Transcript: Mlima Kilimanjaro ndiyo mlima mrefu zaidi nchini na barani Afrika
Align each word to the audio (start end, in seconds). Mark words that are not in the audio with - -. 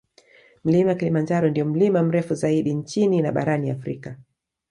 Mlima 0.63 0.95
Kilimanjaro 0.95 1.49
ndiyo 1.49 1.65
mlima 1.65 2.03
mrefu 2.03 2.35
zaidi 2.35 2.73
nchini 2.73 3.21
na 3.21 3.31
barani 3.31 3.71
Afrika 3.71 4.17